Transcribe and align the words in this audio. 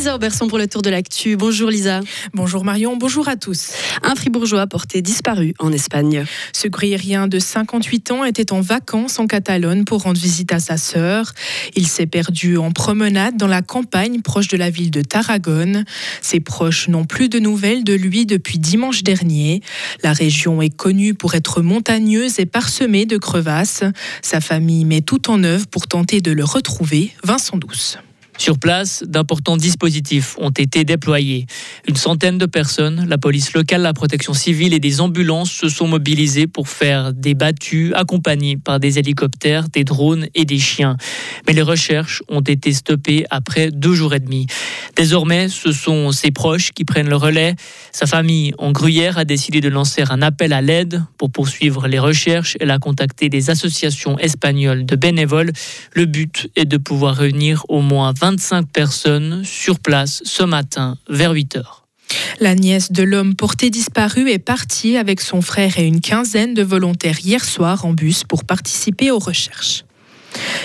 Lisa 0.00 0.14
Auberson 0.14 0.48
pour 0.48 0.56
le 0.56 0.66
tour 0.66 0.80
de 0.80 0.88
l'actu. 0.88 1.36
Bonjour 1.36 1.68
Lisa. 1.68 2.00
Bonjour 2.32 2.64
Marion, 2.64 2.96
bonjour 2.96 3.28
à 3.28 3.36
tous. 3.36 3.72
Un 4.02 4.14
fribourgeois 4.14 4.66
porté 4.66 5.02
disparu 5.02 5.52
en 5.58 5.72
Espagne. 5.72 6.24
Ce 6.54 6.68
gruyérien 6.68 7.28
de 7.28 7.38
58 7.38 8.10
ans 8.10 8.24
était 8.24 8.50
en 8.54 8.62
vacances 8.62 9.18
en 9.18 9.26
Catalogne 9.26 9.84
pour 9.84 10.04
rendre 10.04 10.18
visite 10.18 10.54
à 10.54 10.58
sa 10.58 10.78
sœur. 10.78 11.34
Il 11.76 11.86
s'est 11.86 12.06
perdu 12.06 12.56
en 12.56 12.70
promenade 12.70 13.36
dans 13.36 13.46
la 13.46 13.60
campagne 13.60 14.22
proche 14.22 14.48
de 14.48 14.56
la 14.56 14.70
ville 14.70 14.90
de 14.90 15.02
Tarragone. 15.02 15.84
Ses 16.22 16.40
proches 16.40 16.88
n'ont 16.88 17.04
plus 17.04 17.28
de 17.28 17.38
nouvelles 17.38 17.84
de 17.84 17.92
lui 17.92 18.24
depuis 18.24 18.58
dimanche 18.58 19.02
dernier. 19.02 19.60
La 20.02 20.14
région 20.14 20.62
est 20.62 20.74
connue 20.74 21.12
pour 21.12 21.34
être 21.34 21.60
montagneuse 21.60 22.40
et 22.40 22.46
parsemée 22.46 23.04
de 23.04 23.18
crevasses. 23.18 23.84
Sa 24.22 24.40
famille 24.40 24.86
met 24.86 25.02
tout 25.02 25.30
en 25.30 25.44
œuvre 25.44 25.66
pour 25.66 25.88
tenter 25.88 26.22
de 26.22 26.32
le 26.32 26.44
retrouver. 26.44 27.12
Vincent 27.22 27.58
Douce. 27.58 27.98
Sur 28.40 28.58
place, 28.58 29.04
d'importants 29.06 29.58
dispositifs 29.58 30.34
ont 30.38 30.48
été 30.48 30.84
déployés. 30.84 31.44
Une 31.86 31.96
centaine 31.96 32.38
de 32.38 32.46
personnes, 32.46 33.04
la 33.06 33.18
police 33.18 33.52
locale, 33.52 33.82
la 33.82 33.92
protection 33.92 34.32
civile 34.32 34.72
et 34.72 34.80
des 34.80 35.02
ambulances 35.02 35.50
se 35.50 35.68
sont 35.68 35.86
mobilisées 35.86 36.46
pour 36.46 36.66
faire 36.66 37.12
des 37.12 37.34
battues 37.34 37.92
accompagnées 37.92 38.56
par 38.56 38.80
des 38.80 38.98
hélicoptères, 38.98 39.68
des 39.68 39.84
drones 39.84 40.26
et 40.34 40.46
des 40.46 40.58
chiens. 40.58 40.96
Mais 41.46 41.52
les 41.52 41.60
recherches 41.60 42.22
ont 42.30 42.40
été 42.40 42.72
stoppées 42.72 43.26
après 43.28 43.70
deux 43.70 43.92
jours 43.92 44.14
et 44.14 44.20
demi. 44.20 44.46
Désormais, 45.00 45.48
ce 45.48 45.72
sont 45.72 46.12
ses 46.12 46.30
proches 46.30 46.72
qui 46.72 46.84
prennent 46.84 47.08
le 47.08 47.16
relais. 47.16 47.54
Sa 47.92 48.06
famille 48.06 48.52
en 48.58 48.70
Gruyère 48.70 49.16
a 49.16 49.24
décidé 49.24 49.60
de 49.60 49.68
lancer 49.68 50.04
un 50.10 50.20
appel 50.20 50.52
à 50.52 50.60
l'aide 50.60 51.02
pour 51.16 51.30
poursuivre 51.30 51.88
les 51.88 51.98
recherches. 51.98 52.56
Elle 52.60 52.70
a 52.70 52.78
contacté 52.78 53.28
des 53.28 53.48
associations 53.48 54.18
espagnoles 54.18 54.84
de 54.84 54.96
bénévoles. 54.96 55.52
Le 55.94 56.04
but 56.04 56.50
est 56.54 56.66
de 56.66 56.76
pouvoir 56.76 57.16
réunir 57.16 57.64
au 57.68 57.80
moins 57.80 58.12
20 58.12 58.30
25 58.30 58.68
personnes 58.68 59.42
sur 59.44 59.80
place 59.80 60.22
ce 60.24 60.44
matin 60.44 60.96
vers 61.08 61.32
8 61.32 61.56
heures. 61.56 61.86
La 62.38 62.54
nièce 62.54 62.92
de 62.92 63.02
l'homme 63.02 63.34
porté 63.34 63.70
disparu 63.70 64.30
est 64.30 64.38
partie 64.38 64.96
avec 64.96 65.20
son 65.20 65.42
frère 65.42 65.78
et 65.78 65.86
une 65.86 66.00
quinzaine 66.00 66.54
de 66.54 66.62
volontaires 66.62 67.18
hier 67.24 67.44
soir 67.44 67.84
en 67.84 67.92
bus 67.92 68.22
pour 68.24 68.44
participer 68.44 69.10
aux 69.10 69.18
recherches. 69.18 69.84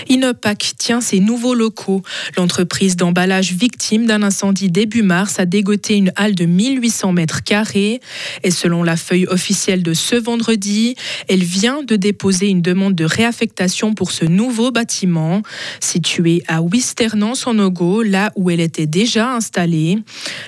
Inopac 0.10 0.74
tient 0.78 1.02
ses 1.02 1.20
nouveaux 1.20 1.54
locaux. 1.54 2.02
L'entreprise 2.38 2.96
d'emballage 2.96 3.54
victime 3.54 4.06
d'un 4.06 4.24
incendie 4.24 4.70
début 4.70 5.02
mars 5.02 5.40
a 5.40 5.46
dégoté 5.46 5.96
une 5.96 6.12
halle 6.16 6.36
de 6.36 6.46
1800 6.46 7.14
mètres 7.14 7.44
carrés. 7.44 8.00
Et 8.44 8.52
selon 8.52 8.84
la 8.84 8.98
feuille 8.98 9.28
officielle 9.28 9.84
de 9.84 9.94
ce 9.94 10.16
vendredi, 10.16 10.96
elle 11.28 11.44
vient 11.44 11.84
de 11.84 11.96
déposer 11.96 12.48
une 12.48 12.62
demande 12.62 12.96
de 12.96 13.06
réaffectation 13.06 13.94
pour 13.94 14.12
ce 14.12 14.26
nouveau 14.26 14.72
bâtiment, 14.72 15.42
situé 15.80 16.44
à 16.48 16.62
Wisternance 16.62 17.48
en 17.48 17.58
Ogo, 17.60 18.04
là 18.04 18.32
où 18.36 18.50
elle 18.50 18.60
était 18.60 18.88
déjà 18.88 19.34
installée. 19.34 20.00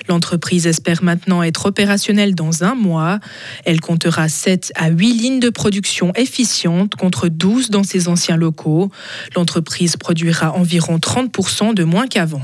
L'entreprise 0.08 0.66
espère 0.66 1.02
maintenant 1.02 1.42
être 1.42 1.66
opérationnelle 1.66 2.34
dans 2.34 2.64
un 2.64 2.74
mois. 2.74 3.18
Elle 3.64 3.80
comptera 3.80 4.28
7 4.28 4.72
à 4.74 4.90
8 4.90 5.12
lignes 5.12 5.40
de 5.40 5.50
production 5.50 6.12
efficientes 6.14 6.94
contre 6.94 7.28
12 7.28 7.70
dans 7.70 7.82
ses 7.82 8.08
anciens 8.08 8.36
locaux. 8.36 8.90
L'entreprise 9.36 9.96
produira 9.96 10.52
environ 10.52 10.98
30% 10.98 11.74
de 11.74 11.84
moins 11.84 12.06
qu'avant. 12.06 12.42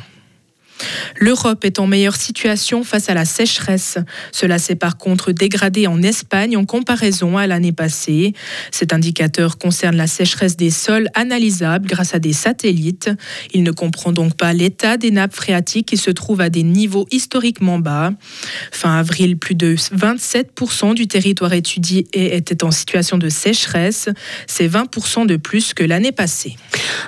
L'Europe 1.17 1.64
est 1.64 1.78
en 1.78 1.86
meilleure 1.86 2.17
situation 2.17 2.84
face 2.84 3.08
à 3.08 3.14
la 3.14 3.25
sécheresse. 3.25 3.98
Cela 4.33 4.58
s'est 4.58 4.75
par 4.75 4.97
contre 4.97 5.33
dégradé 5.33 5.86
en 5.86 6.03
Espagne 6.03 6.56
en 6.56 6.64
comparaison 6.64 7.39
à 7.39 7.47
l'année 7.47 7.72
passée. 7.72 8.33
Cet 8.70 8.92
indicateur 8.92 9.58
concerne 9.58 9.97
la 9.97 10.06
sécheresse 10.06 10.56
des 10.56 10.70
sols 10.70 11.08
analysable 11.14 11.86
grâce 11.86 12.14
à 12.14 12.19
des 12.19 12.33
satellites. 12.33 13.11
Il 13.53 13.62
ne 13.62 13.70
comprend 13.70 14.12
donc 14.12 14.36
pas 14.36 14.53
l'état 14.53 14.97
des 14.97 15.11
nappes 15.11 15.34
phréatiques 15.34 15.86
qui 15.86 15.97
se 15.97 16.11
trouvent 16.11 16.41
à 16.41 16.50
des 16.50 16.62
niveaux 16.62 17.06
historiquement 17.11 17.78
bas. 17.78 18.12
Fin 18.72 18.98
avril, 18.98 19.38
plus 19.38 19.55
de 19.55 19.77
27% 19.77 20.94
du 20.94 21.06
territoire 21.06 21.53
étudié 21.53 22.06
était 22.12 22.65
en 22.65 22.70
situation 22.70 23.19
de 23.19 23.28
sécheresse. 23.28 24.09
C'est 24.47 24.69
20% 24.69 25.26
de 25.26 25.37
plus 25.37 25.75
que 25.75 25.84
l'année 25.84 26.12
passée. 26.12 26.56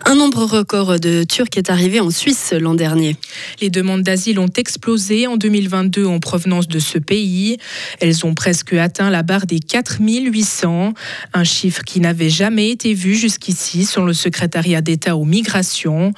Un 0.05 0.15
nombre 0.15 0.45
record 0.45 1.01
de 1.01 1.25
Turcs 1.25 1.57
est 1.57 1.71
arrivé 1.71 2.01
en 2.01 2.11
Suisse 2.11 2.53
l'an 2.53 2.75
dernier. 2.75 3.17
Les 3.61 3.71
demandes 3.71 4.03
d'asile 4.03 4.39
ont 4.39 4.51
explosé 4.55 5.27
en 5.27 5.37
2022 5.37 6.05
en 6.07 6.21
provenance 6.21 6.69
de 6.69 6.79
ce 6.79 6.99
pays. 6.99 7.57
Elles 8.01 8.27
ont 8.27 8.35
presque 8.35 8.75
atteint 8.75 9.11
la 9.11 9.23
barre 9.23 9.47
des 9.47 9.61
4800, 9.61 10.93
un 11.33 11.45
chiffre 11.45 11.83
qui 11.83 12.01
n'avait 12.01 12.29
jamais 12.29 12.71
été 12.71 12.93
vu 12.93 13.15
jusqu'ici 13.15 13.87
sur 13.87 14.05
le 14.05 14.13
secrétariat 14.13 14.83
d'État 14.83 15.17
aux 15.17 15.25
migrations. 15.25 16.13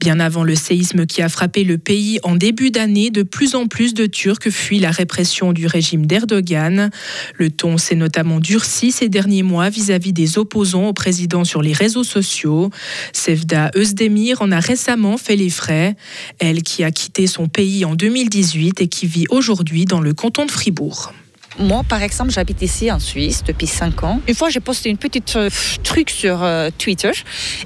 Bien 0.00 0.20
avant 0.20 0.44
le 0.44 0.54
séisme 0.54 1.06
qui 1.06 1.22
a 1.22 1.28
frappé 1.28 1.64
le 1.64 1.78
pays 1.78 2.18
en 2.24 2.36
début 2.36 2.70
d'année, 2.70 3.10
de 3.10 3.22
plus 3.22 3.54
en 3.54 3.66
plus 3.66 3.94
de 3.94 4.06
Turcs 4.06 4.50
fuient 4.50 4.80
la 4.80 4.90
répression 4.90 5.52
du 5.52 5.66
régime 5.66 6.06
d'Erdogan. 6.06 6.90
Le 7.36 7.50
ton 7.50 7.78
s'est 7.78 7.94
notamment 7.94 8.40
durci 8.40 8.92
ces 8.92 9.08
derniers 9.08 9.42
mois 9.42 9.70
vis-à-vis 9.70 10.12
des 10.12 10.36
opposants 10.38 10.88
au 10.88 10.92
président 10.92 11.44
sur 11.44 11.62
les 11.62 11.72
réseaux 11.72 12.04
sociaux. 12.04 12.70
Sevda 13.12 13.70
Özdemir 13.74 14.42
en 14.42 14.52
a 14.52 14.60
récemment 14.60 15.16
fait 15.16 15.36
les 15.36 15.50
frais. 15.50 15.96
Elle 16.38 16.62
qui 16.62 16.81
a 16.84 16.90
quitté 16.90 17.26
son 17.26 17.48
pays 17.48 17.84
en 17.84 17.94
2018 17.94 18.80
et 18.80 18.88
qui 18.88 19.06
vit 19.06 19.26
aujourd'hui 19.30 19.84
dans 19.84 20.00
le 20.00 20.14
canton 20.14 20.46
de 20.46 20.50
Fribourg. 20.50 21.12
Moi, 21.58 21.82
par 21.86 22.02
exemple, 22.02 22.30
j'habite 22.30 22.62
ici 22.62 22.90
en 22.90 22.98
Suisse 22.98 23.42
depuis 23.44 23.66
5 23.66 24.04
ans. 24.04 24.20
Une 24.26 24.34
fois, 24.34 24.48
j'ai 24.48 24.60
posté 24.60 24.88
une 24.88 24.96
petite 24.96 25.36
euh, 25.36 25.50
truc 25.82 26.08
sur 26.08 26.42
euh, 26.42 26.70
Twitter. 26.78 27.10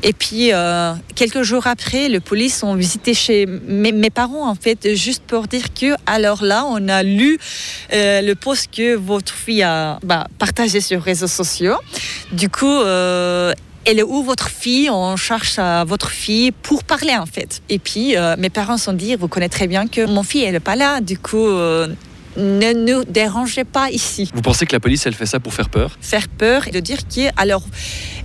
Et 0.02 0.12
puis, 0.12 0.52
euh, 0.52 0.92
quelques 1.14 1.42
jours 1.42 1.66
après, 1.66 2.08
les 2.08 2.20
polices 2.20 2.62
ont 2.64 2.74
visité 2.74 3.14
chez 3.14 3.46
mes, 3.46 4.10
parents, 4.10 4.48
en 4.48 4.54
fait, 4.54 4.94
juste 4.94 5.22
pour 5.26 5.46
dire 5.46 5.72
que, 5.72 5.94
alors 6.06 6.42
là, 6.42 6.64
on 6.68 6.88
a 6.88 7.02
lu 7.02 7.38
le 7.92 8.34
post 8.34 8.68
que 8.74 8.96
votre 8.96 9.32
fille 9.32 9.62
a 9.62 9.98
bah, 10.02 10.26
partagé 10.38 10.80
sur 10.80 10.98
les 10.98 11.04
réseaux 11.04 11.26
sociaux. 11.26 11.76
Du 12.32 12.48
coup, 12.48 12.80
elle 13.86 14.00
est 14.00 14.02
où 14.02 14.22
votre 14.22 14.48
fille 14.48 14.90
On 14.90 15.16
cherche 15.16 15.58
votre 15.86 16.10
fille 16.10 16.50
pour 16.50 16.84
parler 16.84 17.16
en 17.16 17.26
fait. 17.26 17.62
Et 17.68 17.78
puis 17.78 18.16
euh, 18.16 18.36
mes 18.36 18.50
parents 18.50 18.76
sont 18.76 18.92
dit, 18.92 19.14
vous 19.16 19.28
connaissez 19.28 19.50
très 19.50 19.66
bien 19.66 19.86
que 19.86 20.04
mon 20.04 20.22
fille 20.22 20.42
elle 20.42 20.52
n'est 20.52 20.60
pas 20.60 20.76
là, 20.76 21.00
du 21.00 21.18
coup. 21.18 21.46
Euh, 21.46 21.88
ne 22.36 22.74
nous 22.74 23.02
dérangez 23.04 23.64
pas 23.64 23.90
ici. 23.90 24.30
Vous 24.34 24.42
pensez 24.42 24.66
que 24.66 24.74
la 24.74 24.80
police, 24.80 25.06
elle 25.06 25.14
fait 25.14 25.24
ça 25.24 25.40
pour 25.40 25.54
faire 25.54 25.70
peur? 25.70 25.96
Faire 26.02 26.28
peur 26.28 26.68
et 26.68 26.70
de 26.70 26.80
dire 26.80 26.98
que, 27.08 27.30
alors, 27.40 27.62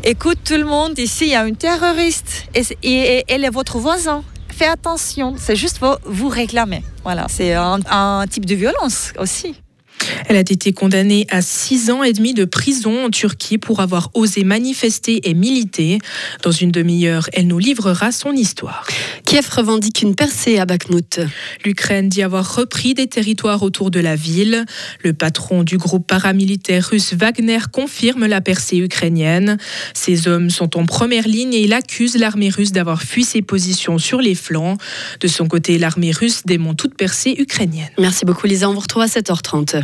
écoute 0.04 0.40
tout 0.44 0.58
le 0.58 0.66
monde, 0.66 1.00
ici, 1.00 1.28
il 1.28 1.32
y 1.32 1.36
a 1.36 1.48
une 1.48 1.56
terroriste 1.56 2.44
et, 2.84 3.24
elle 3.30 3.46
est 3.46 3.50
votre 3.50 3.78
voisin. 3.78 4.26
Faites 4.50 4.68
attention, 4.68 5.36
c'est 5.38 5.56
juste 5.56 5.80
pour 5.80 5.98
vous 6.04 6.28
réclamer. 6.28 6.84
Voilà, 7.04 7.28
c'est 7.30 7.54
un 7.54 8.26
type 8.30 8.46
de 8.46 8.56
violence 8.56 9.14
aussi. 9.18 9.56
Elle 10.28 10.36
a 10.36 10.40
été 10.40 10.74
condamnée 10.74 11.26
à 11.30 11.42
six 11.42 11.90
ans 11.92 12.04
et 12.04 12.14
demi 12.14 12.34
de 12.34 12.46
prison 12.46 13.06
en 13.06 13.10
Turquie 13.10 13.58
pour 13.58 13.80
avoir 13.80 14.10
osé 14.14 14.44
manifester 14.44 15.30
et 15.30 15.34
militer. 15.34 16.00
Dans 16.44 16.52
une 16.52 16.72
demi-heure, 16.72 17.30
elle 17.34 17.48
nous 17.48 17.60
livrera 17.60 18.12
son 18.12 18.34
histoire. 18.34 18.88
Kiev 19.26 19.48
revendique 19.56 20.02
une 20.02 20.16
percée 20.16 20.58
à 20.58 20.66
Bakhmut. 20.66 21.22
L'Ukraine 21.66 22.10
dit 22.10 22.22
avoir 22.22 22.56
repris 22.56 22.94
des 22.94 23.08
territoires 23.08 23.64
autour 23.64 23.92
de 23.92 24.00
la 24.00 24.16
ville. 24.16 24.66
Le 25.04 25.14
patron 25.14 25.64
du 25.64 25.78
groupe 25.78 26.08
paramilitaire 26.08 26.90
russe 26.90 27.14
Wagner 27.14 27.60
confirme 27.72 28.26
la 28.26 28.42
percée 28.42 28.78
ukrainienne. 28.78 29.58
Ces 29.94 30.28
hommes 30.28 30.50
sont 30.50 30.78
en 30.78 30.86
première 30.86 31.28
ligne 31.28 31.54
et 31.54 31.62
il 31.62 31.74
accuse 31.74 32.16
l'armée 32.16 32.50
russe 32.50 32.72
d'avoir 32.72 33.04
fui 33.04 33.24
ses 33.24 33.42
positions 33.42 33.98
sur 33.98 34.22
les 34.22 34.36
flancs. 34.36 34.78
De 35.20 35.28
son 35.28 35.48
côté, 35.48 35.78
l'armée 35.78 36.12
russe 36.12 36.42
démonte 36.46 36.78
toute 36.78 36.96
percée 36.96 37.36
ukrainienne. 37.38 37.90
Merci 37.98 38.26
beaucoup 38.26 38.48
Lisa, 38.48 38.70
on 38.70 38.74
vous 38.74 38.80
retrouve 38.80 39.04
à 39.04 39.08
7h30. 39.08 39.84